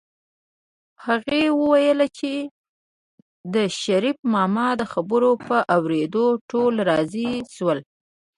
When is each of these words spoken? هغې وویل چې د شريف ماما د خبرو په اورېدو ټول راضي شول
هغې 1.05 1.41
وویل 1.61 1.99
چې 2.17 2.33
د 3.53 3.55
شريف 3.81 4.17
ماما 4.33 4.67
د 4.79 4.83
خبرو 4.93 5.31
په 5.47 5.57
اورېدو 5.75 6.25
ټول 6.49 6.73
راضي 6.89 7.31
شول 7.55 7.79